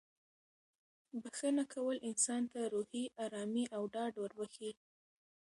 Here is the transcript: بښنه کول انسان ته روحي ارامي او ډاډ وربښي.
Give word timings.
بښنه 1.23 1.63
کول 1.73 1.97
انسان 2.09 2.41
ته 2.51 2.59
روحي 2.73 3.03
ارامي 3.25 3.65
او 3.75 3.83
ډاډ 3.93 4.13
وربښي. 4.17 4.71